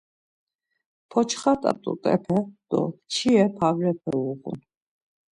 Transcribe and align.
Poçxot̆a 1.09 1.71
t̆ot̆epe 1.81 2.37
do 2.69 2.81
mçire 2.93 3.45
pavrepe 3.57 4.11
uğun. 4.25 4.59